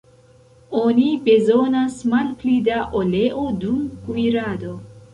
Oni 0.79 1.03
bezonas 1.27 1.99
malpli 2.15 2.57
da 2.71 2.81
oleo 3.03 3.49
dum 3.63 3.89
kuirado. 4.09 4.79